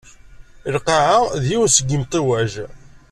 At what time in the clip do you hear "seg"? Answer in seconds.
1.75-1.89